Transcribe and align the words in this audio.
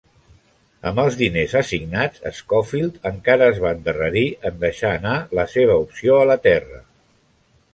Amb 0.91 1.01
els 1.01 1.17
diners 1.17 1.51
assignats, 1.59 2.23
Schofield 2.37 2.97
encara 3.11 3.49
es 3.53 3.61
va 3.67 3.75
endarrerir 3.77 4.25
en 4.51 4.57
deixar 4.67 4.95
anar 5.01 5.15
la 5.41 5.47
seva 5.53 5.77
opció 5.85 6.17
a 6.23 6.25
la 6.33 6.43
terra. 6.49 6.83